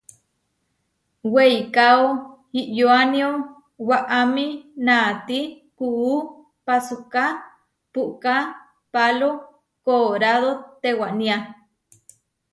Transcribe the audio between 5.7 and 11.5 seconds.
kuú pasúka puʼká pálo koorádo tewaniá.